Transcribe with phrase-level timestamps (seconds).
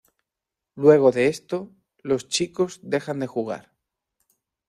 [0.73, 1.69] Luego de esto,
[2.01, 3.71] los chicos dejan de jugar.